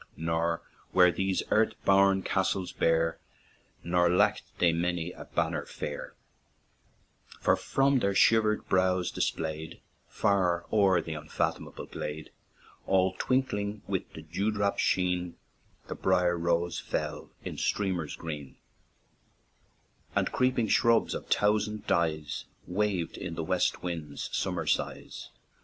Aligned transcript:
Nor 0.17 0.63
were 0.93 1.11
these 1.11 1.43
earth 1.51 1.73
born 1.85 2.23
castles 2.23 2.71
bare, 2.71 3.19
Nor 3.83 4.09
lacked 4.09 4.57
they 4.57 4.73
many 4.73 5.11
a 5.11 5.25
banner 5.25 5.63
fair; 5.67 6.15
For, 7.39 7.55
from 7.55 7.99
their 7.99 8.15
shivered 8.15 8.67
brows 8.67 9.11
displayed, 9.11 9.79
Far 10.07 10.65
o'er 10.73 11.01
the 11.01 11.13
unfathomable 11.13 11.85
glade, 11.85 12.31
All 12.87 13.13
twinkling 13.19 13.83
with 13.85 14.11
the 14.13 14.23
dew 14.23 14.49
drop 14.49 14.79
sheen, 14.79 15.35
The 15.85 15.93
brier 15.93 16.35
rose 16.35 16.79
fell 16.79 17.29
in 17.45 17.59
streamers 17.59 18.15
green; 18.15 18.57
And 20.15 20.31
creeping 20.31 20.67
shrubs, 20.69 21.13
of 21.13 21.27
thousand 21.27 21.85
dyes, 21.85 22.45
Waved 22.65 23.17
in 23.17 23.35
the 23.35 23.43
west 23.43 23.83
wind's 23.83 24.35
summer 24.35 24.65
sighs. 24.65 25.29